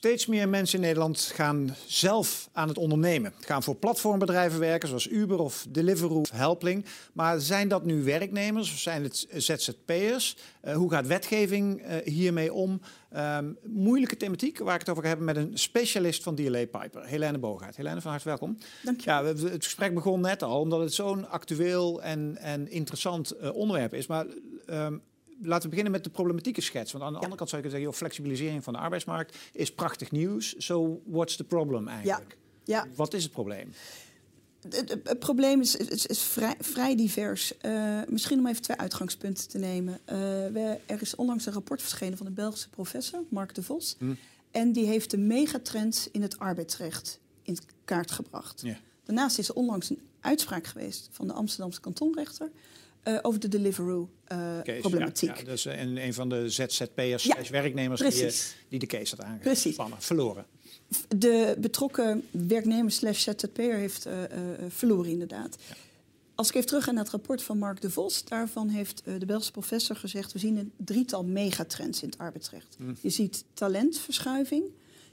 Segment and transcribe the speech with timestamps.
[0.00, 3.32] Steeds meer mensen in Nederland gaan zelf aan het ondernemen.
[3.40, 6.84] Gaan voor platformbedrijven werken, zoals Uber of Deliveroo of Helpling.
[7.12, 10.36] Maar zijn dat nu werknemers of zijn het ZZP'ers?
[10.64, 12.80] Uh, hoe gaat wetgeving uh, hiermee om?
[13.16, 17.04] Um, moeilijke thematiek waar ik het over ga hebben met een specialist van DLA Piper,
[17.04, 17.76] Helene Bogaert.
[17.76, 18.58] Helene, van harte welkom.
[18.82, 19.10] Dank je.
[19.10, 23.94] Ja, het gesprek begon net al, omdat het zo'n actueel en, en interessant uh, onderwerp
[23.94, 24.06] is.
[24.06, 24.26] Maar
[24.66, 25.02] um,
[25.42, 26.92] laten we beginnen met de problematieke schets.
[26.92, 29.72] Want aan de andere kant zou je kunnen zeggen, joh, flexibilisering van de arbeidsmarkt is
[29.72, 30.54] prachtig nieuws.
[30.58, 32.36] So what's the problem eigenlijk?
[32.64, 32.84] Ja.
[32.84, 32.90] ja.
[32.94, 33.72] Wat is het probleem?
[34.68, 37.52] Het, probleem is, is, is vrij, vrij, divers.
[37.62, 39.92] Uh, misschien om even twee uitgangspunten te nemen.
[39.92, 40.16] Uh,
[40.52, 43.96] we, er is onlangs een rapport verschenen van een Belgische professor, Mark de Vos.
[43.98, 44.14] Hm.
[44.50, 48.60] En die heeft de megatrend in het arbeidsrecht in kaart gebracht.
[48.60, 48.78] Ja.
[49.04, 52.50] Daarnaast is er onlangs een uitspraak geweest van de Amsterdamse kantonrechter
[53.04, 55.28] uh, over de Deliveroo-problematiek.
[55.28, 58.32] Uh, ja, ja, dus een, een van de ZZP'ers, ja, werknemers die, eh,
[58.68, 60.46] die, de case had aangespannen, verloren.
[61.16, 64.12] De betrokken werknemer slash ZZP'er heeft uh,
[64.68, 65.56] verloren inderdaad.
[66.34, 69.26] Als ik even terug ga naar het rapport van Mark de Vos, daarvan heeft de
[69.26, 72.76] Belgische professor gezegd: we zien een drietal megatrends in het arbeidsrecht.
[72.78, 72.96] Mm.
[73.00, 74.64] Je ziet talentverschuiving,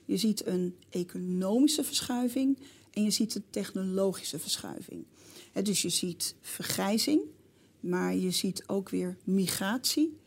[0.05, 2.57] je ziet een economische verschuiving
[2.91, 5.05] en je ziet een technologische verschuiving.
[5.51, 7.21] He, dus je ziet vergrijzing,
[7.87, 10.17] maar je ziet ook weer migratie.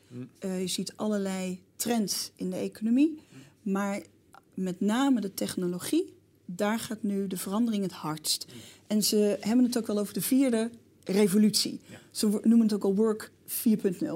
[0.45, 3.19] Uh, je ziet allerlei trends in de economie.
[3.63, 4.03] Maar
[4.55, 8.47] met name de technologie, daar gaat nu de verandering het hardst.
[8.87, 10.71] En ze hebben het ook wel over de vierde
[11.05, 11.81] revolutie.
[12.11, 14.07] Ze noemen het ook al Work 4.0.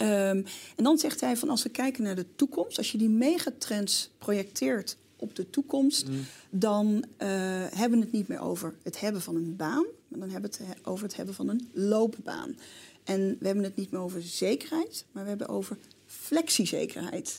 [0.00, 0.44] Um,
[0.76, 4.10] en dan zegt hij van als we kijken naar de toekomst, als je die megatrends
[4.18, 6.24] projecteert op de toekomst, mm.
[6.50, 7.28] dan uh,
[7.70, 10.64] hebben we het niet meer over het hebben van een baan, maar dan hebben we
[10.64, 12.56] het over het hebben van een loopbaan.
[13.04, 17.38] En we hebben het niet meer over zekerheid, maar we hebben over flexiezekerheid.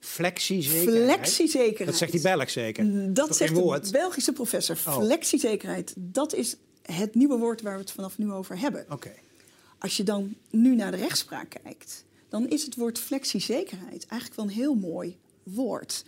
[0.00, 1.06] Flexiezekerheid?
[1.06, 1.86] Flexiezekerheid.
[1.86, 3.14] Dat zegt die Belg zeker?
[3.14, 4.78] Dat zegt de Belgische professor.
[4.86, 4.96] Oh.
[4.98, 8.86] Flexiezekerheid, dat is het nieuwe woord waar we het vanaf nu over hebben.
[8.90, 9.12] Oké.
[9.78, 14.44] Als je dan nu naar de rechtspraak kijkt, dan is het woord flexiezekerheid eigenlijk wel
[14.44, 16.04] een heel mooi woord.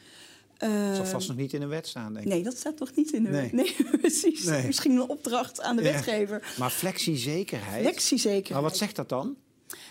[0.58, 2.32] Dat zal vast nog niet in de wet staan, denk ik.
[2.32, 3.52] Nee, dat staat nog niet in de wet.
[3.52, 4.44] Nee, precies.
[4.44, 6.54] Misschien een opdracht aan de wetgever.
[6.58, 7.82] Maar flexiezekerheid?
[7.82, 8.50] Flexiezekerheid.
[8.50, 9.36] Maar wat zegt dat dan?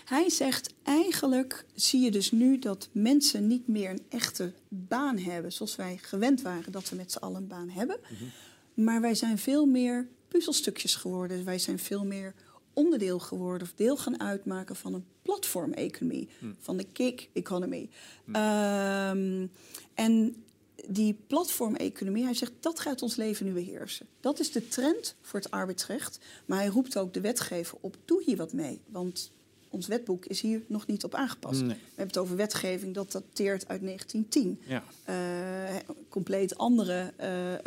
[0.04, 5.52] Hij zegt eigenlijk zie je dus nu dat mensen niet meer een echte baan hebben...
[5.52, 7.98] zoals wij gewend waren dat we met z'n allen een baan hebben.
[8.02, 8.84] Mhm.
[8.84, 11.44] Maar wij zijn veel meer puzzelstukjes geworden.
[11.44, 12.34] Wij zijn veel meer
[12.72, 16.56] onderdeel geworden of deel gaan uitmaken van een platformeconomie, mm.
[16.60, 17.88] van de gig economy.
[18.24, 18.34] Mm.
[18.34, 19.50] Um,
[19.94, 20.44] en
[20.90, 24.06] die platformeconomie, hij zegt dat gaat ons leven nu beheersen.
[24.20, 26.18] Dat is de trend voor het arbeidsrecht.
[26.46, 28.80] Maar hij roept ook de wetgever op, doe hier wat mee.
[28.86, 29.30] Want
[29.68, 31.60] ons wetboek is hier nog niet op aangepast.
[31.60, 34.60] We hebben het over wetgeving dat dateert uit 1910.
[34.66, 34.84] Ja.
[35.08, 35.76] Uh,
[36.08, 37.58] compleet andere, uh, uh,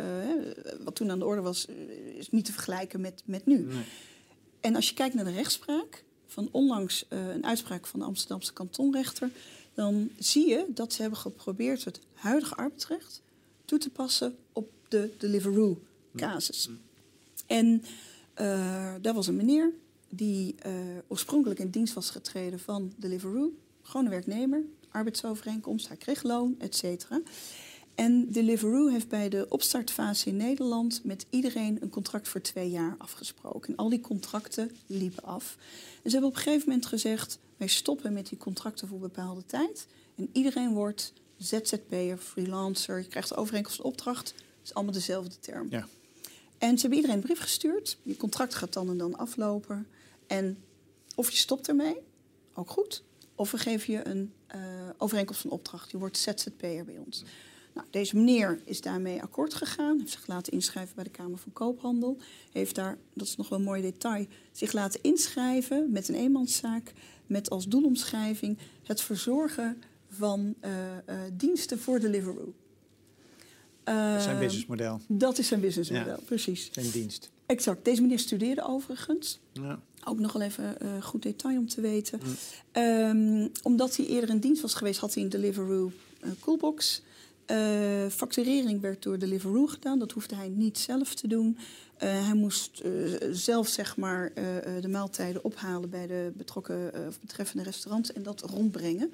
[0.84, 1.66] wat toen aan de orde was,
[2.16, 3.58] is niet te vergelijken met, met nu.
[3.58, 3.84] Nee.
[4.60, 9.30] En als je kijkt naar de rechtspraak, van onlangs een uitspraak van de Amsterdamse kantonrechter
[9.74, 13.22] dan zie je dat ze hebben geprobeerd het huidige arbeidsrecht
[13.64, 16.68] toe te passen op de Deliveroo-casus.
[16.68, 16.78] Mm.
[17.46, 17.84] En
[18.40, 19.72] uh, daar was een meneer
[20.08, 20.72] die uh,
[21.08, 23.52] oorspronkelijk in dienst was getreden van Deliveroo.
[23.82, 27.20] Gewoon een werknemer, arbeidsovereenkomst, hij kreeg loon, et cetera.
[27.94, 32.94] En Deliveroo heeft bij de opstartfase in Nederland met iedereen een contract voor twee jaar
[32.98, 33.68] afgesproken.
[33.68, 35.56] En al die contracten liepen af.
[36.02, 39.46] En ze hebben op een gegeven moment gezegd: wij stoppen met die contracten voor bepaalde
[39.46, 39.86] tijd.
[40.16, 44.28] En iedereen wordt ZZP'er, freelancer, je krijgt de overeenkomst opdracht.
[44.28, 45.66] Het is allemaal dezelfde term.
[45.70, 45.86] Ja.
[46.58, 47.98] En ze hebben iedereen een brief gestuurd.
[48.02, 49.86] Je contract gaat dan en dan aflopen.
[50.26, 50.58] En
[51.14, 51.96] of je stopt ermee,
[52.54, 53.02] ook goed.
[53.34, 54.60] Of we geven je een uh,
[54.98, 55.90] overeenkomst van opdracht.
[55.90, 57.24] Je wordt ZZP'er bij ons.
[57.74, 61.52] Nou, deze meneer is daarmee akkoord gegaan, heeft zich laten inschrijven bij de Kamer van
[61.52, 62.16] Koophandel.
[62.52, 66.92] Heeft daar, dat is nog wel een mooi detail, zich laten inschrijven met een eenmanszaak.
[67.26, 70.70] Met als doelomschrijving het verzorgen van uh,
[71.08, 72.54] uh, diensten voor Deliveroo.
[73.84, 75.00] Uh, dat is zijn businessmodel.
[75.08, 76.18] Dat is zijn businessmodel, ja.
[76.24, 76.68] precies.
[76.72, 77.30] Zijn dienst.
[77.46, 77.84] Exact.
[77.84, 79.40] Deze meneer studeerde overigens.
[79.52, 79.80] Ja.
[80.04, 82.20] Ook nog wel even uh, goed detail om te weten.
[82.72, 85.92] Um, omdat hij eerder in dienst was geweest, had hij een Deliveroo
[86.24, 87.02] uh, coolbox.
[87.46, 89.98] Uh, facturering werd door Deliveroo gedaan.
[89.98, 91.58] Dat hoefde hij niet zelf te doen.
[92.02, 94.32] Uh, hij moest uh, zelf zeg maar,
[94.80, 99.12] de maaltijden ophalen bij de betrokken of betreffende restaurants en dat rondbrengen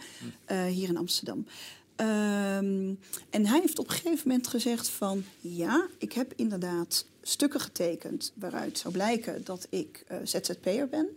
[0.69, 1.47] hier in Amsterdam.
[1.97, 2.95] Ehm,
[3.31, 8.33] en hij heeft op een gegeven moment gezegd van ja, ik heb inderdaad stukken getekend
[8.35, 11.09] waaruit zou blijken dat ik ZZP'er ben.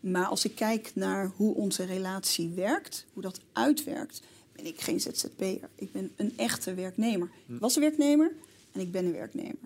[0.00, 4.22] Maar als ik kijk naar hoe onze relatie werkt, hoe dat uitwerkt,
[4.58, 5.68] ben ik geen ZZP'er.
[5.74, 7.30] Ik ben een echte werknemer.
[7.46, 8.32] Ik was een werknemer
[8.72, 9.58] en ik ben een werknemer.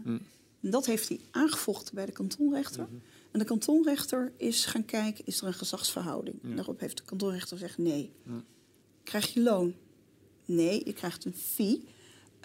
[0.60, 2.88] En dat heeft hij aangevochten bij de kantonrechter.
[3.30, 6.38] En de kantonrechter is gaan kijken, is er een gezagsverhouding?
[6.42, 8.10] Daarop heeft de kantonrechter gezegd nee.
[9.02, 9.74] Krijg je loon?
[10.44, 11.84] Nee, je krijgt een fee.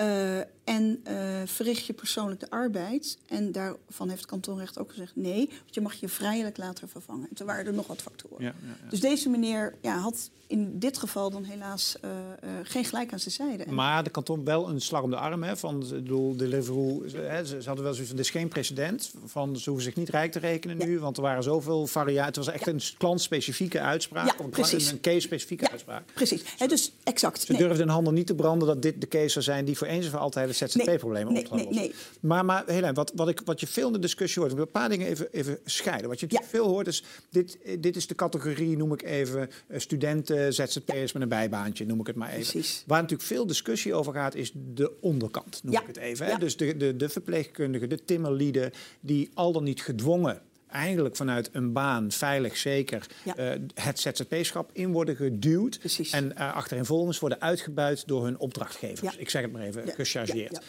[0.02, 3.18] Uh, en uh, verricht je persoonlijk de arbeid.
[3.28, 7.28] En daarvan heeft het kantonrecht ook gezegd nee, want je mag je vrijelijk laten vervangen.
[7.30, 8.44] En toen waren er nog wat factoren.
[8.44, 8.90] Ja, ja, ja.
[8.90, 12.12] Dus deze meneer ja, had in dit geval dan helaas uh,
[12.64, 13.72] geen gelijk aan zijn zijde.
[13.72, 15.44] Maar de kanton wel een slag om de arm.
[15.44, 19.12] Hè, van, bedoel, Deliveroo, hè, ze, hadden wel zoiets van, dit is geen precedent.
[19.26, 22.36] Van, ze hoeven zich niet rijk te rekenen nu, want er waren zoveel variaties.
[22.36, 24.40] Het was echt een klantspecifieke uitspraak.
[24.40, 24.92] Ja, precies.
[24.92, 26.04] Een case-specifieke uitspraak.
[26.14, 27.42] Precies, hè, dus exact.
[27.42, 27.62] Ze nee.
[27.62, 30.06] durfden de handen niet te branden dat dit de case zou zijn die voor eens
[30.06, 33.68] en voor altijd ZZP-problemen nee, nee, nee, Maar, maar Helene, wat, wat, ik, wat je
[33.68, 36.10] veel in de discussie hoort, ik wil een paar dingen even, even scheiden.
[36.10, 36.42] Wat je ja.
[36.44, 41.30] veel hoort is, dit, dit is de categorie, noem ik even, studenten, ZZP'ers met een
[41.30, 42.52] bijbaantje, noem ik het maar even.
[42.52, 42.84] Precies.
[42.88, 45.82] Waar natuurlijk veel discussie over gaat, is de onderkant, noem ja.
[45.82, 46.26] ik het even.
[46.26, 46.38] Hè?
[46.38, 50.42] Dus de, de, de verpleegkundigen, de timmerlieden, die al dan niet gedwongen
[50.78, 53.56] eigenlijk vanuit een baan, veilig, zeker, ja.
[53.56, 55.80] uh, het ZZP-schap in worden geduwd.
[55.80, 56.12] Precies.
[56.12, 59.14] En uh, achtereenvolgens worden uitgebuit door hun opdrachtgevers.
[59.14, 59.20] Ja.
[59.20, 60.60] Ik zeg het maar even, gechargeerd.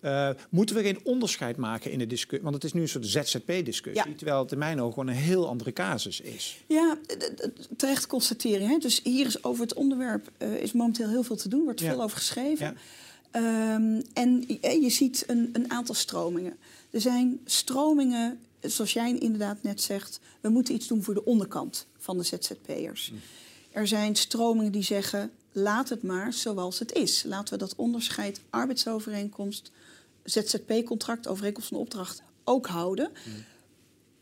[0.00, 2.42] Uh, moeten we geen onderscheid maken in de discussie?
[2.42, 4.16] Want het is nu een soort ZZP-discussie, Ja.
[4.16, 6.60] terwijl het in mijn ogen gewoon een heel andere casus is.
[6.66, 6.96] Ja,
[7.76, 8.70] terecht constatering.
[8.70, 8.78] Hè?
[8.78, 11.90] Dus hier is over het onderwerp eh, is momenteel heel veel te doen, wordt Ja.
[11.90, 12.66] veel over geschreven.
[12.66, 12.74] Ja.
[13.30, 16.56] Ehm, en je, je ziet een, een aantal stromingen.
[16.90, 21.86] Er zijn stromingen, zoals jij inderdaad net zegt, we moeten iets doen voor de onderkant
[21.98, 23.12] van de ZZP'ers.
[23.72, 27.22] Er zijn stromingen die zeggen, laat het maar zoals het is.
[27.22, 29.70] Laten we dat onderscheid arbeidsovereenkomst,
[30.24, 33.10] ZZP-contract, overeenkomst van opdracht ook houden.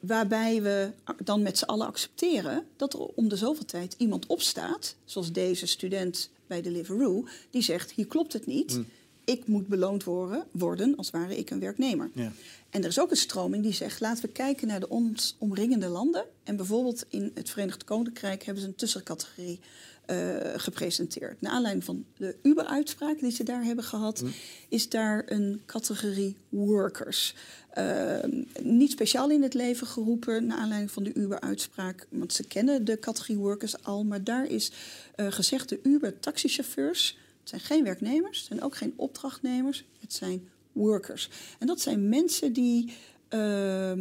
[0.01, 0.91] Waarbij we
[1.25, 5.67] dan met z'n allen accepteren dat er om de zoveel tijd iemand opstaat, zoals deze
[5.67, 8.81] student bij Deliveroo, die zegt: hier klopt het niet.
[9.25, 12.11] Ik moet beloond worden, worden als ware ik een werknemer.
[12.15, 12.33] Ja.
[12.73, 15.89] En er is ook een stroming die zegt: laten we kijken naar de ons omringende
[15.89, 16.25] landen.
[16.45, 19.61] En bijvoorbeeld in het Verenigd Koninkrijk hebben ze een tussencategorie
[20.07, 20.17] eh,
[20.57, 21.41] gepresenteerd.
[21.41, 24.25] Naar aanleiding van de Uber-uitspraak die ze daar hebben gehad,
[24.69, 27.35] is daar een categorie workers.
[27.79, 28.19] Uh,
[28.63, 32.99] niet speciaal in het leven geroepen naar aanleiding van de Uber-uitspraak, want ze kennen de
[32.99, 34.05] categorie workers al.
[34.05, 34.73] Maar daar is
[35.17, 37.19] uh, gezegd: de Uber-taxichauffeurs.
[37.41, 41.31] Het zijn geen werknemers, het zijn ook geen opdrachtnemers, het zijn workers.
[41.59, 42.93] En dat zijn mensen die
[43.31, 43.93] uh,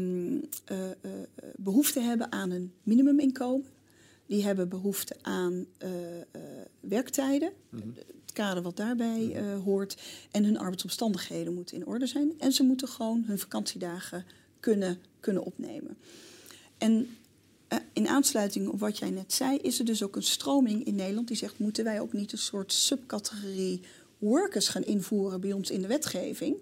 [1.55, 3.67] behoefte hebben aan een minimuminkomen.
[4.25, 5.89] Die hebben behoefte aan uh,
[6.79, 7.93] werktijden, mm -hmm.
[7.95, 10.01] het kader wat daarbij uh, hoort.
[10.31, 12.33] En hun arbeidsomstandigheden moeten in orde zijn.
[12.39, 14.25] En ze moeten gewoon hun vakantiedagen
[14.59, 15.97] kunnen, kunnen opnemen.
[16.77, 17.07] En
[17.93, 21.27] in aansluiting op wat jij net zei, is er dus ook een stroming in Nederland
[21.27, 23.81] die zegt: moeten wij ook niet een soort subcategorie
[24.21, 26.55] workers gaan invoeren bij ons in de wetgeving?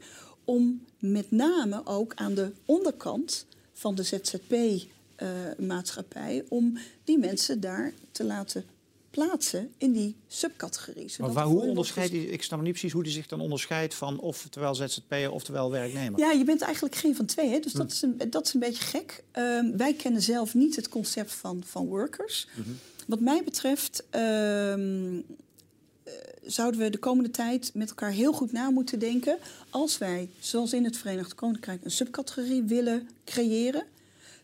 [0.45, 7.59] Om met name ook aan de onderkant van de ZZP uh, maatschappij om die mensen
[7.59, 8.65] daar te laten
[9.09, 11.11] plaatsen in die subcategorie.
[11.17, 14.19] Maar waar, hoe onderscheidt die, ik snap niet precies hoe die zich dan onderscheidt van
[14.19, 16.19] oftewel ZZP'er oftewel werknemer.
[16.19, 17.59] Ja, je bent eigenlijk geen van twee, hè?
[17.59, 17.77] dus hm.
[17.77, 19.23] dat, is een, dat is een beetje gek.
[19.37, 22.47] Uh, wij kennen zelf niet het concept van, van workers.
[22.49, 22.59] Mhm.
[22.59, 22.77] Mm -hmm.
[23.07, 24.21] Wat mij betreft uh,
[26.45, 29.37] zouden we de komende tijd met elkaar heel goed na moeten denken.
[29.69, 33.83] Als wij, zoals in het Verenigd Koninkrijk, een subcategorie willen creëren,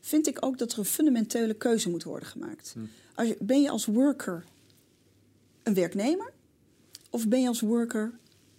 [0.02, 2.72] vind ik ook dat er een fundamentele keuze moet worden gemaakt.
[2.74, 2.80] Hm.
[3.16, 4.44] Als je, ben je als worker
[5.64, 6.32] een werknemer
[7.10, 8.12] of ben je als worker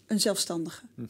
[0.06, 0.84] een zelfstandige?
[0.94, 1.02] Hm.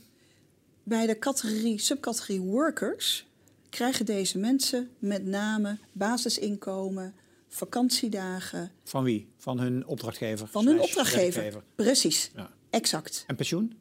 [0.82, 3.26] Bij de categorie, subcategorie workers
[3.68, 7.14] krijgen deze mensen met name basisinkomen,
[7.48, 8.70] vakantiedagen.
[8.84, 9.28] Van wie?
[9.36, 10.46] Van hun opdrachtgever?
[10.46, 11.62] Van hun opdrachtgever.
[11.74, 12.50] Precies, ja.
[12.70, 13.24] exact.
[13.26, 13.76] En pensioen?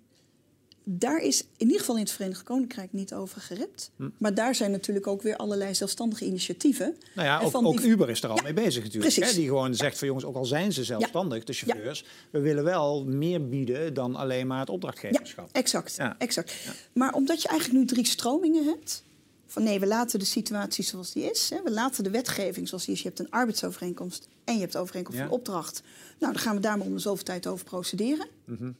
[0.87, 3.91] Daar is in ieder geval in het Verenigd Koninkrijk niet over gerept.
[3.95, 4.09] Hm.
[4.17, 6.97] Maar daar zijn natuurlijk ook weer allerlei zelfstandige initiatieven.
[7.15, 7.89] Nou ja, ook, ook die...
[7.89, 9.15] Uber is er al ja, mee bezig natuurlijk.
[9.15, 9.33] Hè?
[9.33, 12.05] Die gewoon zegt van jongens, ook al zijn ze zelfstandig, de chauffeurs...
[12.31, 15.45] We willen wel meer bieden dan alleen maar het opdrachtgeverschap.
[15.45, 15.97] Ja, exact.
[16.17, 16.53] exact.
[16.93, 19.03] Maar omdat je eigenlijk nu drie stromingen hebt...
[19.47, 21.49] van nee, we laten de situatie zoals die is.
[21.49, 21.63] Hè?
[21.63, 23.01] We laten de wetgeving zoals die is.
[23.01, 25.81] Je hebt een arbeidsovereenkomst en je hebt overeenkomst van opdracht.
[26.19, 28.27] Nou, dan gaan we daar maar om de zoveel tijd over procederen.
[28.45, 28.75] Mm -hmm.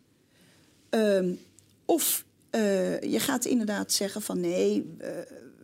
[0.90, 1.40] um,
[1.86, 5.08] of uh, je gaat inderdaad zeggen van nee, uh,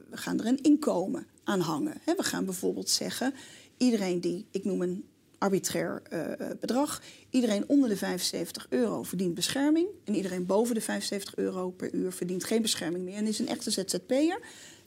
[0.09, 1.97] we gaan er een inkomen aan hangen.
[2.01, 3.33] He, we gaan bijvoorbeeld zeggen,
[3.77, 5.05] iedereen die, ik noem een
[5.37, 9.87] arbitrair uh, bedrag, iedereen onder de 75 euro verdient bescherming.
[10.03, 13.47] En iedereen boven de 75 euro per uur verdient geen bescherming meer en is een
[13.47, 14.39] echte ZZP'er.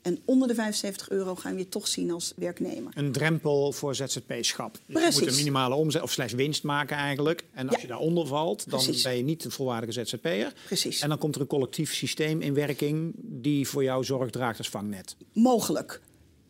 [0.04, 2.92] En onder de 75 euro gaan we je toch zien als werknemer.
[2.96, 4.73] Een drempel voor ZZP-schap.
[4.73, 5.14] Dus Precies.
[5.14, 7.44] je moet een minimale omzet of slash winst maken eigenlijk.
[7.52, 7.82] En als Ja.
[7.82, 9.02] je daaronder valt, dan Precies.
[9.02, 10.52] ben je niet een volwaardige ZZP'er.
[10.66, 11.00] Precies.
[11.00, 14.68] En dan komt er een collectief systeem in werking die voor jou zorg draagt als
[14.68, 15.16] vangnet.
[15.32, 16.00] Mogelijk.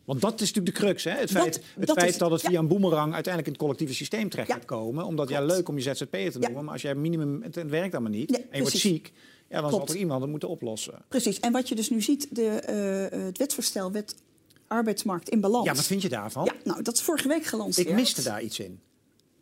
[0.05, 1.03] Want dat is natuurlijk de crux.
[1.03, 1.11] Hè?
[1.11, 2.49] Het Dat- feit, het dat feit is- dat het ja.
[2.49, 4.53] via een boemerang uiteindelijk in het collectieve systeem terecht Ja.
[4.55, 5.05] gaat komen.
[5.05, 5.51] Omdat ja, Klopt.
[5.53, 6.45] leuk om je ZZP'er te Ja.
[6.45, 6.63] noemen.
[6.63, 8.81] Maar als jij minimum, het, het werkt allemaal niet en je wordt precies.
[8.81, 9.11] ziek.
[9.49, 10.93] Ja, dan zal er iemand het moeten oplossen.
[11.07, 11.39] Precies.
[11.39, 14.15] En wat je dus nu ziet, de, eh, het wetsvoorstel, wet
[14.67, 15.65] arbeidsmarkt in balans.
[15.65, 16.45] Ja, wat vind je daarvan?
[16.45, 17.87] Ja, nou, dat is vorige week gelanceerd.
[17.87, 18.79] Ik miste daar iets in.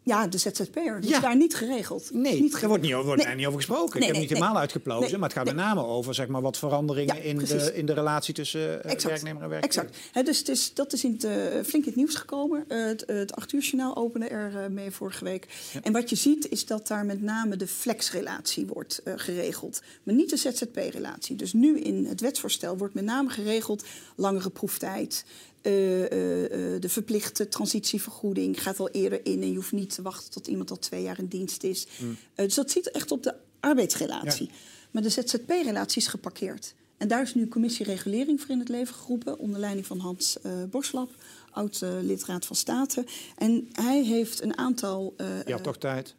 [0.03, 0.93] Ja, de ZZP'er.
[1.01, 1.15] Dat Ja.
[1.15, 2.10] is daar niet geregeld.
[2.13, 3.25] Nee, niet daar wordt, niet, wordt Nee.
[3.25, 4.00] daar niet over gesproken.
[4.00, 6.57] Nee, ik heb niet helemaal uitgeplozen, maar het gaat met name over zeg maar, wat
[6.57, 9.03] veranderingen Ja, in, de, in de relatie tussen eh, Exact.
[9.03, 9.83] werknemer en werkgever.
[9.83, 10.25] Exact.
[10.25, 12.65] Dus het is, dat is in het, eh, flink in het nieuws gekomen.
[12.67, 15.48] Eh, het, uh, het 8 uur journaal opende er mee vorige week.
[15.83, 19.81] En wat je ziet is dat daar met name de flexrelatie wordt geregeld.
[20.03, 21.36] Maar niet de ZZP-relatie.
[21.36, 23.83] Dus nu in het wetsvoorstel wordt met name geregeld
[24.15, 25.25] langere proeftijd.
[25.63, 30.01] Eh, eh, eh, de verplichte transitievergoeding gaat al eerder in en je hoeft niet te
[30.01, 31.88] wachten tot iemand al twee jaar in dienst is.
[32.36, 34.50] Eh, dus dat ziet echt op de arbeidsrelatie.
[34.91, 36.74] Maar de ZZP-relatie is geparkeerd.
[36.98, 40.41] En daar is nu commissie regulering voor in het leven geroepen, onder leiding van Hans
[40.41, 41.12] eh Borslap,
[41.51, 43.05] oud lidraad van State.
[43.38, 45.13] En hij heeft een aantal.
[45.17, 46.15] had eh, toch tijd?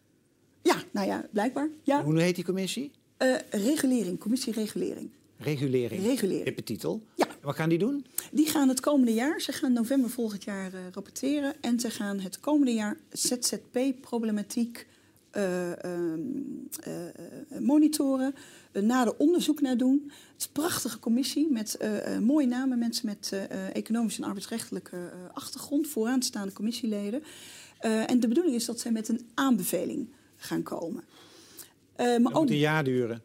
[0.63, 1.69] ja, nou ja, blijkbaar.
[1.83, 2.91] Ja, Hoe heet die commissie?
[3.51, 5.11] Regulering, commissie regulering.
[5.39, 6.03] Regulering.
[6.03, 6.45] Regulering.
[6.45, 7.03] Hippe titel.
[7.45, 8.07] Wat gaan die doen?
[8.33, 11.55] Die gaan het komende jaar, ze gaan november volgend jaar eh, rapporteren.
[11.61, 14.87] En ze gaan het komende jaar ZZP-problematiek
[15.35, 16.21] eh, ehm,
[16.81, 16.93] eh,
[17.61, 18.35] monitoren.
[18.73, 20.03] Uh, nader onderzoek naar doen.
[20.05, 22.79] Het is een prachtige commissie met uh, uh, mooie namen.
[22.79, 24.97] Mensen met uh, economische en arbeidsrechtelijke
[25.33, 25.89] achtergrond.
[25.89, 27.23] Vooraanstaande commissieleden.
[27.81, 31.05] En de bedoeling is dat zij met een aanbeveling gaan komen.
[31.97, 33.23] Maar dat ook, moet een jaar duren.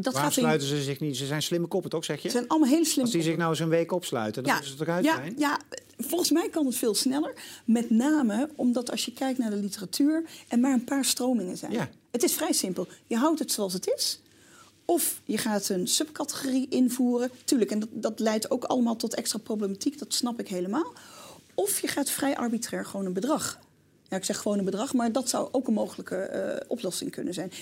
[0.00, 0.44] Dat Waarom gaat in...
[0.44, 1.16] sluiten ze zich niet?
[1.16, 2.28] Ze zijn slimme koppen, toch, zeg je?
[2.28, 3.30] Ze zijn allemaal hele slimme Als die koppen.
[3.30, 5.34] zich nou eens een week opsluiten, dan ja, moeten ze eruit ja, zijn.
[5.36, 5.60] Ja,
[5.98, 7.34] volgens mij kan het veel sneller.
[7.64, 10.24] Met name omdat als je kijkt naar de literatuur...
[10.48, 11.72] er maar een paar stromingen zijn.
[11.72, 11.90] Ja.
[12.10, 12.86] Het is vrij simpel.
[13.06, 14.20] Je houdt het zoals het is...
[14.84, 17.30] Of je gaat een subcategorie invoeren.
[17.44, 19.98] Tuurlijk, en dat, dat leidt ook allemaal tot extra problematiek.
[19.98, 20.92] Dat snap ik helemaal.
[21.54, 23.58] Of je gaat vrij arbitrair gewoon een bedrag.
[24.08, 27.34] Ja, ik zeg gewoon een bedrag, maar dat zou ook een mogelijke uh, oplossing kunnen
[27.34, 27.52] zijn.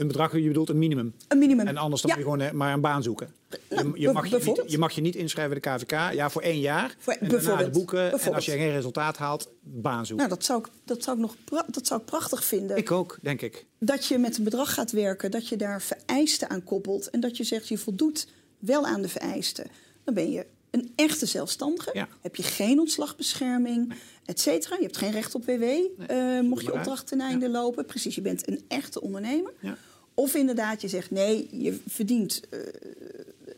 [0.00, 1.14] Een bedrag, je bedoelt een minimum.
[1.28, 1.66] Een minimum.
[1.66, 2.16] En anders dan ja.
[2.16, 3.34] moet je gewoon maar een baan zoeken.
[3.68, 6.30] Nou, je, je, mag je, niet, je mag je niet inschrijven bij de KVK, ja,
[6.30, 6.94] voor één jaar.
[6.98, 8.20] Voor- en daarna de boeken.
[8.20, 10.26] En als je geen resultaat haalt, baan zoeken.
[10.26, 12.76] Nou, dat zou ik, dat zou ik, nog pra- dat zou ik prachtig vinden.
[12.76, 13.66] Ik ook, denk ik.
[13.78, 17.36] dat je met een bedrag gaat werken, dat je daar vereisten aan koppelt en dat
[17.36, 18.26] je zegt je voldoet
[18.58, 19.66] wel aan de vereisten,
[20.04, 21.90] dan ben je een echte zelfstandige.
[21.92, 22.08] Ja.
[22.20, 23.92] Heb je geen ontslagbescherming,
[24.24, 24.76] et cetera.
[24.76, 27.86] Je hebt geen recht op WW, eh, mocht je opdracht ten einde lopen.
[27.86, 29.52] Precies, je bent een echte ondernemer.
[29.60, 29.76] Ja.
[30.20, 32.58] Of inderdaad, je zegt nee, je verdient eh,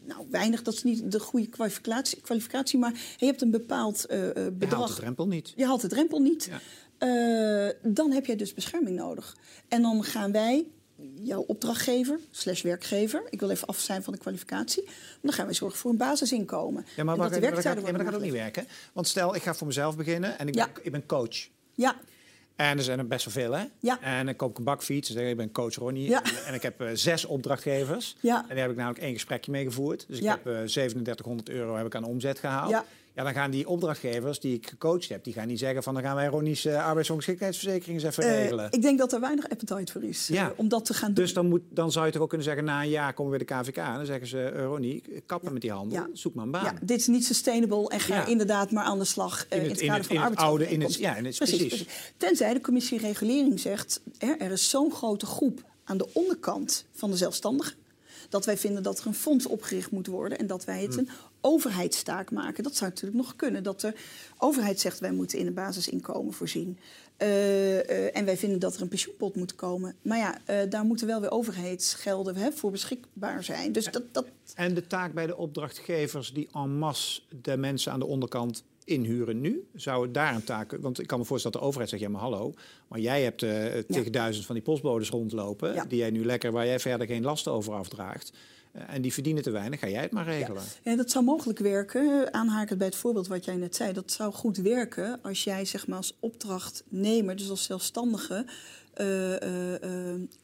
[0.04, 4.28] nou, weinig, dat is niet de goede kwalificatie, kwalificatie maar je hebt een bepaald eh,
[4.28, 4.78] eh, Je bedrag.
[4.78, 5.52] haalt de drempel niet.
[5.56, 6.50] Je haalt de drempel niet.
[6.50, 6.60] Ja.
[7.82, 9.36] Dan heb jij dus bescherming nodig.
[9.68, 10.66] En dan gaan wij,
[11.22, 13.22] jouw opdrachtgever, slash werkgever...
[13.30, 14.82] ik wil even af zijn van de kwalificatie...
[14.84, 16.86] maar dan gaan wij zorgen voor een basisinkomen.
[16.96, 18.32] Ja, maar, En dat de even, maar dat, gaat, ja, maar dat gaat ook niet
[18.32, 18.66] werken.
[18.92, 21.48] Want stel, ik ga voor mezelf beginnen en ik ben, ik ben coach.
[21.74, 21.96] Ja,
[22.56, 23.64] En er zijn er best wel veel, hè?
[23.80, 24.00] Ja.
[24.00, 25.10] En dan koop ik een bakfiets.
[25.10, 26.08] Zeg ik, ben coach Ronnie.
[26.08, 26.22] Ja.
[26.24, 28.16] En, en ik heb eh, zes opdrachtgevers.
[28.20, 28.40] Ja.
[28.42, 30.04] En daar heb ik namelijk één gesprekje mee gevoerd.
[30.08, 30.30] Dus ik Ja.
[30.30, 32.70] heb eh 3700 euro heb ik aan omzet gehaald.
[32.70, 32.84] Ja.
[33.14, 36.02] Ja, dan gaan die opdrachtgevers die ik gecoacht heb, die gaan niet zeggen van dan
[36.02, 38.66] gaan wij Ronnie's uh, arbeidsongeschiktheidsverzekering eens even Eh, regelen.
[38.70, 41.24] ik denk dat er weinig appetite voor is eh, om dat te gaan doen.
[41.24, 43.44] Dus dan, moet, dan zou je toch ook kunnen zeggen, na een jaar komen we
[43.44, 43.76] bij de KVK.
[43.76, 46.08] En dan zeggen ze, eh, Ronnie, kappen met die handel, Ja.
[46.12, 46.64] zoek maar een baan.
[46.64, 49.70] Ja, dit is niet sustainable en ga inderdaad maar aan de slag eh, In in,
[49.70, 51.84] het- in kader het- van in het oude- in het- ja, in het- precies.
[52.16, 57.10] Tenzij de commissie regulering zegt, hè, er is zo'n grote groep aan de onderkant van
[57.10, 57.74] de zelfstandigen,
[58.28, 61.08] dat wij vinden dat er een fonds opgericht moet worden en dat wij het een
[61.42, 62.62] overheidstaak maken.
[62.62, 63.94] Dat zou natuurlijk nog kunnen, dat de
[64.38, 66.78] overheid zegt wij moeten in een basisinkomen voorzien.
[67.16, 69.94] Eh, eh, en wij vinden dat er een pensioenpot moet komen.
[70.02, 73.72] Maar ja, eh, daar moeten wel weer overheidsgelden hè, voor beschikbaar zijn.
[73.72, 77.98] Dus dat, dat, En de taak bij de opdrachtgevers die en masse de mensen aan
[77.98, 80.76] de onderkant inhuren nu, zou het daar een taak...
[80.80, 82.52] Want ik kan me voorstellen dat de overheid zegt, ja maar hallo,
[82.88, 85.84] maar jij hebt uh, tegen duizend van die postbodes rondlopen, Ja.
[85.84, 88.32] die jij nu lekker, waar jij verder geen lasten over afdraagt.
[88.76, 90.62] Uh, en die verdienen te weinig, ga jij het maar regelen.
[90.82, 90.90] Ja.
[90.90, 92.34] ja, dat zou mogelijk werken.
[92.34, 93.92] Aanhakend bij het voorbeeld wat jij net zei.
[93.92, 98.46] Dat zou goed werken als jij zeg maar, als opdrachtnemer, dus als zelfstandige,
[99.00, 99.32] uh,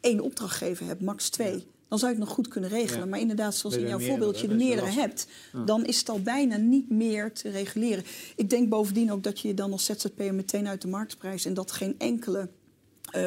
[0.01, 1.67] één opdrachtgever hebt, max twee.
[1.89, 3.01] Dan zou je het nog goed kunnen regelen.
[3.01, 3.07] Ja.
[3.07, 5.27] Maar inderdaad, zoals in jouw dat is meerdere hebt,
[5.65, 8.05] dan is het al bijna niet meer te reguleren.
[8.37, 11.55] Ik denk bovendien ook dat je je dan als ZZP'er meteen uit de marktprijs en
[11.55, 12.49] dat geen enkele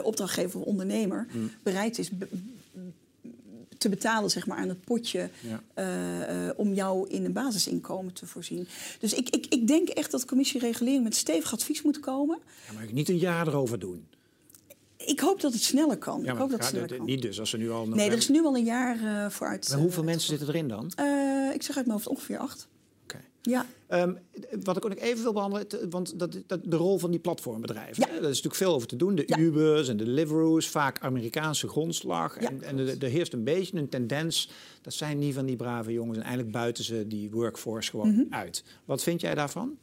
[0.03, 1.27] opdrachtgever of ondernemer
[1.63, 2.09] bereid is
[3.81, 5.63] te betalen zeg maar, aan het potje Ja.
[5.73, 8.67] eh, eh, om jou in een basisinkomen te voorzien.
[8.99, 12.39] Dus ik, ik, ik denk echt dat de commissie regulering met stevig advies moet komen.
[12.67, 14.07] Ja, maar niet een jaar erover doen.
[14.97, 16.23] Ik hoop dat het sneller kan.
[16.23, 17.05] Ja, ik hoop dat het sneller kan.
[17.05, 17.87] niet dus als ze nu al.
[17.87, 19.69] Nee, er is nu al een jaar eh, vooruit.
[19.69, 20.85] Maar hoeveel mensen zitten erin dan?
[21.53, 22.67] ik zeg uit mijn hoofd ongeveer acht.
[23.41, 24.13] Ja, Ehm,
[24.63, 28.03] wat ik ook nog even wil behandelen, want dat, dat, de rol van die platformbedrijven.
[28.07, 28.13] Ja.
[28.13, 29.15] hè, Daar is natuurlijk veel over te doen.
[29.15, 29.37] De Ja.
[29.37, 32.41] Ubers en de Deliveroo's, vaak Amerikaanse grondslag.
[32.41, 32.49] Ja.
[32.49, 34.49] En, en er, er heerst een beetje een tendens,
[34.81, 36.17] dat zijn niet van die brave jongens.
[36.17, 38.21] En eigenlijk buiten ze die workforce gewoon Mhm.
[38.33, 38.63] uit.
[38.85, 39.77] Wat vind jij daarvan?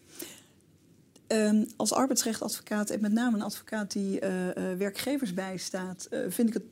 [1.27, 6.49] Ehm, als arbeidsrechtadvocaat en met name een advocaat die eh, eh, werkgevers bijstaat, eh, vind
[6.49, 6.62] ik het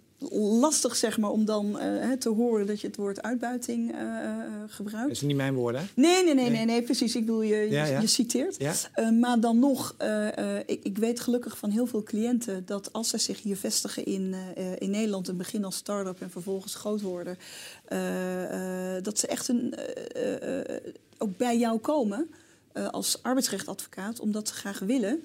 [0.60, 4.36] lastig zeg maar, om dan eh, te horen dat je het woord uitbuiting eh, eh,
[4.60, 5.10] Dat gebruikt.
[5.10, 5.80] is niet mijn woorden.
[5.80, 5.86] hè?
[5.94, 6.64] Nee, nee, nee, Nee.
[6.64, 7.14] nee, precies.
[7.16, 8.00] Ik bedoel, je, je, Ja, ja.
[8.00, 8.56] je citeert.
[8.58, 9.10] Ja?
[9.10, 9.96] Maar dan nog,
[10.66, 14.34] ik, ik weet gelukkig van heel veel cliënten dat als zij zich hier vestigen in,
[14.78, 17.38] in Nederland, een begin als start-up en vervolgens groot worden,
[19.02, 19.74] dat ze echt een,
[21.18, 22.30] ook bij jou komen
[22.90, 25.22] als arbeidsrechtadvocaat, omdat ze graag willen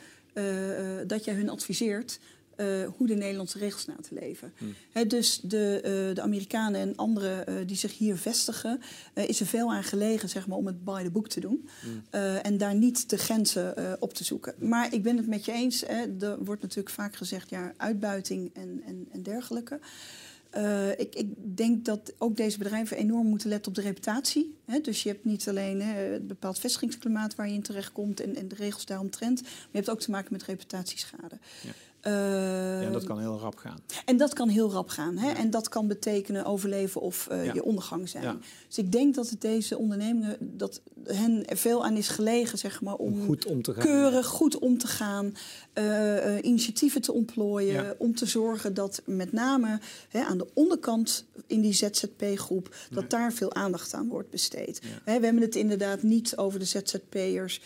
[1.07, 2.19] dat jij hun adviseert.
[2.61, 4.53] Eh, hoe de Nederlandse regels na te leven.
[4.91, 8.81] Hè, dus de, eh, de Amerikanen en anderen eh, die zich hier vestigen,
[9.13, 11.69] is er veel aan gelegen zeg maar, om het by the book te doen.
[12.09, 14.53] Eh, en daar niet de grenzen op te zoeken.
[14.57, 15.83] Maar ik ben het met je eens.
[15.87, 19.79] Hè, er wordt natuurlijk vaak gezegd, ja, uitbuiting en, en, en dergelijke.
[20.97, 24.55] Ik, ik denk dat ook deze bedrijven enorm moeten letten op de reputatie.
[24.65, 24.81] Hè?
[24.81, 28.47] Dus je hebt niet alleen hè, het bepaald vestigingsklimaat waar je in terechtkomt en, en
[28.47, 29.41] de regels daaromtrent.
[29.41, 31.37] Maar je hebt ook te maken met reputatieschade.
[31.63, 31.71] Ja.
[32.01, 33.79] Eh, Ja, dat kan heel rap gaan.
[34.05, 35.17] en dat kan heel rap gaan.
[35.17, 35.31] Hè?
[35.31, 37.53] En dat kan betekenen overleven of eh, Ja.
[37.53, 38.23] je ondergang zijn.
[38.23, 38.37] Ja.
[38.67, 42.81] Dus ik denk dat het deze ondernemingen, dat hen er veel aan is gelegen, zeg
[42.81, 43.83] maar, om, Om goed om te gaan.
[43.83, 45.33] keurig goed om te gaan,
[45.73, 49.79] eh, eh, initiatieven te ontplooien, om te zorgen dat met name
[50.09, 54.81] hè, aan de onderkant in die ZZP-groep, dat daar veel aandacht aan wordt besteed.
[55.03, 57.61] Hè, we hebben het inderdaad niet over de ZZP'ers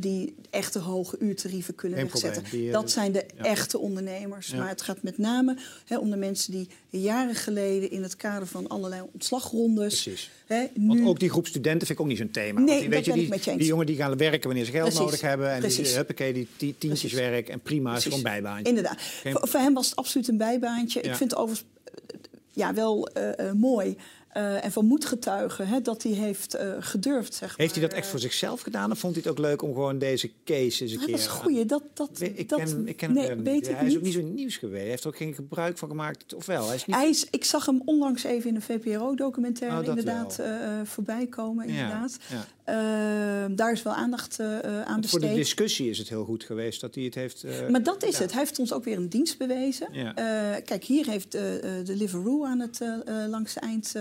[0.00, 2.72] die echte hoge uurtarieven kunnen wegzetten.
[2.72, 4.46] dat zijn de echte ondernemers.
[4.48, 4.56] Ja.
[4.58, 8.46] Maar het gaat met name hè, om de mensen die jaren geleden in het kader
[8.48, 10.02] van allerlei ontslagrondes.
[10.02, 10.30] Precies.
[10.46, 12.60] Hè, Want nu, ook die groep studenten vind ik ook niet zo'n thema.
[12.60, 15.20] Nee, Want die, weet je, die, jongen die gaan werken wanneer ze geld Precies, nodig
[15.20, 15.46] hebben.
[15.50, 15.94] En die, precies.
[15.96, 17.18] huppakee, die ti- tientjes Precies.
[17.18, 18.68] werk en prima, is gewoon bijbaantje.
[18.68, 18.96] Inderdaad.
[19.00, 21.02] Geen- Voor, voor hem was het absoluut een bijbaantje.
[21.02, 21.10] Ja.
[21.10, 22.16] Ik vind het overigens eh,
[22.52, 23.96] ja, wel eh, eh, mooi
[24.32, 27.34] eh, en van moed getuigen hè, dat hij heeft eh, gedurfd.
[27.34, 28.90] Zeg Heeft hij dat echt voor zichzelf gedaan?
[28.90, 31.10] Of vond hij het ook leuk om gewoon deze case eens een keer...
[31.10, 31.64] dat is een goeie.
[31.66, 33.66] Dat, dat, We- Ik dat, ken, ik ken nee, hem weet niet.
[33.76, 34.14] Hij is ook niet.
[34.14, 34.80] niet zo nieuws geweest.
[34.80, 36.34] Hij heeft er ook geen gebruik van gemaakt.
[36.34, 36.66] Of wel?
[36.66, 36.96] Hij is niet...
[36.96, 41.26] Hij is, ik zag hem onlangs even in een VPRO-documentaire Oh, inderdaad eh, eh, voorbij
[41.26, 41.68] komen.
[41.68, 42.18] Ja, Inderdaad.
[42.30, 42.44] ja.
[42.70, 45.44] Eh, daar is wel aandacht eh, eh, aan Want voor de besteed.
[45.44, 47.44] discussie is het heel goed geweest dat hij het heeft...
[47.44, 48.22] eh, Maar dat is ja.
[48.22, 48.30] het.
[48.32, 49.88] Hij heeft ons ook weer een dienst bewezen.
[49.92, 50.12] Ja.
[50.60, 52.80] Kijk, hier heeft de Liveroo aan het
[53.28, 53.94] langste eind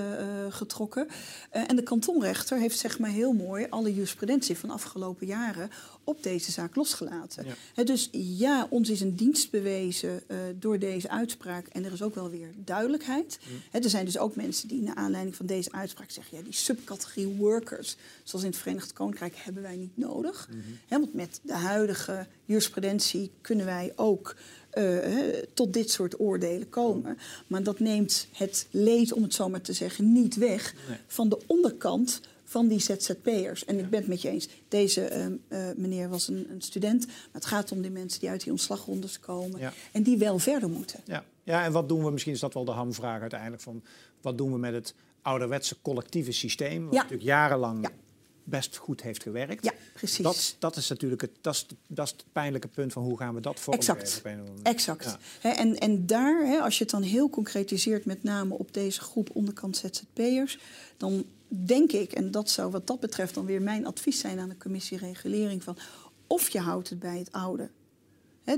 [0.49, 1.07] getrokken.
[1.51, 5.69] En de kantonrechter heeft zeg maar heel mooi alle jurisprudentie van afgelopen jaren
[6.09, 7.45] op deze zaak losgelaten.
[7.75, 7.83] Ja.
[7.83, 11.67] Dus ja, ons is een dienst bewezen eh, door deze uitspraak.
[11.67, 13.39] En er is ook wel weer duidelijkheid.
[13.49, 13.81] Mm.
[13.81, 16.37] Er zijn dus ook mensen die naar aanleiding van deze uitspraak zeggen...
[16.37, 20.47] ja, die subcategorie workers, zoals in het Verenigd Koninkrijk, hebben wij niet nodig.
[20.49, 20.59] Mhm.
[20.87, 24.35] Want met de huidige jurisprudentie kunnen wij ook
[24.69, 24.97] eh,
[25.53, 27.17] tot dit soort oordelen komen.
[27.47, 30.97] Maar dat neemt het leed, om het zo maar te zeggen, niet weg Nee.
[31.07, 33.65] van de onderkant van die ZZP'ers.
[33.65, 34.47] En ik ben het met je eens.
[34.67, 37.05] Deze ehm, eh, meneer was een, een student.
[37.05, 39.59] Maar het gaat om die mensen die uit die ontslagrondes komen.
[39.59, 39.73] Ja.
[39.91, 40.99] En die wel verder moeten.
[41.05, 41.23] Ja.
[41.43, 43.83] ja, en wat doen we, misschien is dat wel de hamvraag uiteindelijk, van
[44.21, 46.97] wat doen we met het ouderwetse collectieve systeem, wat Ja.
[47.01, 47.91] natuurlijk jarenlang Ja.
[48.43, 49.63] best goed heeft gewerkt.
[49.65, 50.23] Ja, precies.
[50.23, 53.17] Dat, dat is natuurlijk het, dat is, het- dat is het pijnlijke punt van hoe
[53.17, 53.95] gaan we dat vormgeven.
[53.99, 54.21] Exact.
[54.63, 55.17] Exact.
[55.43, 55.57] Ja.
[55.57, 59.77] En, en daar, als je het dan heel concretiseert, met name op deze groep onderkant
[59.77, 60.59] ZZP'ers,
[60.97, 64.49] dan denk ik, en dat zou wat dat betreft dan weer mijn advies zijn aan
[64.49, 65.77] de commissie regulering, van
[66.27, 67.69] of je houdt het bij het oude.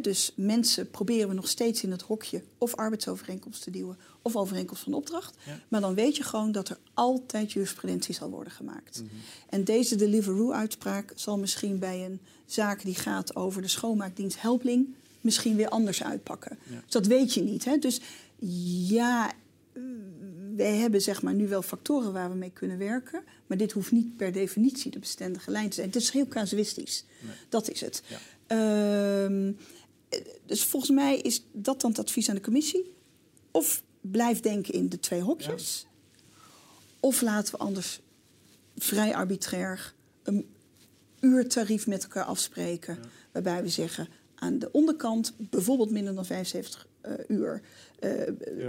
[0.01, 4.83] Dus mensen proberen we nog steeds in het hokje of arbeidsovereenkomst te duwen of overeenkomst
[4.83, 5.37] van opdracht.
[5.45, 5.59] Ja.
[5.67, 9.01] Maar dan weet je gewoon dat er altijd jurisprudentie zal worden gemaakt.
[9.03, 9.13] Mhm.
[9.49, 15.55] En deze Deliveroo-uitspraak zal misschien bij een zaak die gaat over de schoonmaakdienst Helpling misschien
[15.55, 16.57] weer anders uitpakken.
[16.63, 16.81] Ja.
[16.83, 17.65] Dus dat weet je niet.
[17.65, 17.77] Hè?
[17.77, 18.01] Dus
[18.87, 19.31] ja,
[20.55, 23.23] wij hebben zeg maar nu wel factoren waar we mee kunnen werken.
[23.47, 25.87] Maar dit hoeft niet per definitie de bestendige lijn te zijn.
[25.87, 27.05] Het is heel casuïstisch.
[27.19, 27.35] Nee.
[27.49, 28.03] Dat is het.
[28.07, 28.17] Ja.
[28.47, 29.51] Ehm,
[30.09, 32.93] eh, dus volgens mij is dat dan het advies aan de commissie.
[33.51, 35.85] Of blijf denken in de twee hokjes.
[36.99, 38.01] Of laten we anders
[38.77, 40.49] vrij arbitrair een
[41.19, 42.97] uurtarief met elkaar afspreken.
[43.31, 47.61] Waarbij we zeggen aan de onderkant bijvoorbeeld minder dan 75 eh, uur
[47.99, 48.09] eh,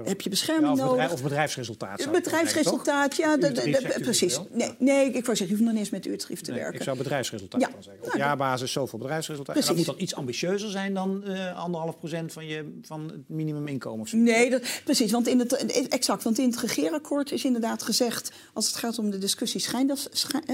[0.05, 1.13] heb je Ja, bescherming of, bedrijf- nodig.
[1.13, 2.11] of bedrijfsresultaat.
[2.13, 4.41] bedrijfsresultaat, ja, de- de- de- precies.
[4.51, 6.79] Nee, nee, ik wou zeggen, je hoeft nog niet eens met uurtarief te Nee, werken.
[6.79, 7.69] ik zou bedrijfsresultaat Ja.
[7.69, 8.03] dan zeggen.
[8.03, 9.55] Op Nou, jaarbasis zoveel bedrijfsresultaat.
[9.57, 9.87] En dat Precies.
[9.89, 14.01] moet dan iets ambitieuzer zijn dan eh, anderhalf procent van, je, van het minimuminkomen.
[14.01, 14.17] Of zo.
[14.17, 15.11] Nee, dat, precies.
[15.13, 15.53] Want in het,
[15.89, 18.33] exact, want in het regeerakkoord is inderdaad gezegd...
[18.53, 19.91] als het gaat om de discussie schijn,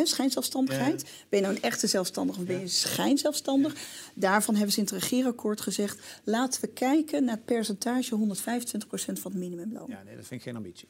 [0.02, 1.04] schijnzelfstandigheid...
[1.28, 3.74] ben je nou een echte zelfstandig of ben je schijnzelfstandig...
[4.14, 5.98] daarvan hebben ze in het regeerakkoord gezegd...
[6.24, 7.44] laten we kijken naar het
[7.76, 9.86] percentage 125% van het minimumloon.
[9.88, 10.88] Ja, nee, dat vind ik geen ambitie.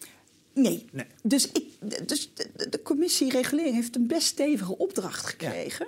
[0.53, 0.87] Nee.
[0.93, 1.07] Nee.
[1.23, 1.64] Dus, ik,
[2.09, 2.31] dus
[2.71, 5.87] de, commissie regulering heeft een best stevige opdracht gekregen.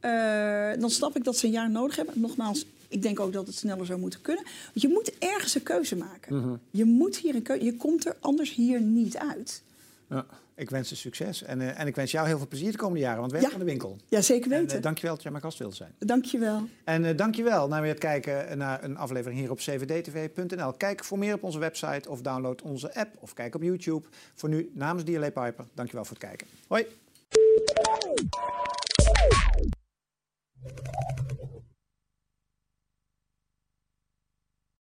[0.00, 2.20] Eh, dan snap ik dat ze een jaar nodig hebben.
[2.20, 4.44] Nogmaals, ik denk ook dat het sneller zou moeten kunnen.
[4.44, 6.36] Want je moet ergens een keuze maken.
[6.36, 6.54] Mhm.
[6.70, 7.64] Je moet hier een keuze.
[7.64, 9.62] Je komt er anders hier niet uit.
[10.08, 11.42] Ja, ik wens je succes.
[11.42, 13.20] En, eh, en ik wens jou heel veel plezier de komende jaren.
[13.20, 13.52] Want Ja.
[13.52, 13.96] aan de winkel.
[14.08, 14.76] Ja, zeker En, weten.
[14.76, 15.94] eh, dankjewel dat jij mijn gast wilde zijn.
[15.98, 16.68] Dank je wel.
[16.84, 20.72] En eh dankjewel naar weer het kijken naar een aflevering hier op cvdtv.nl.
[20.72, 24.08] Kijk voor meer op onze website of download onze app of kijk op YouTube.
[24.34, 26.46] Voor nu namens DLA Piper, dankjewel voor het kijken.
[26.68, 26.86] Hoi!